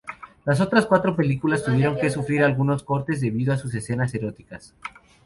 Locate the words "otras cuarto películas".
0.61-1.63